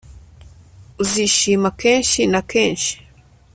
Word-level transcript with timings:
uzishima 1.01 1.69
kenshi 1.81 2.21
na 2.31 2.41
kenshi 2.49 2.93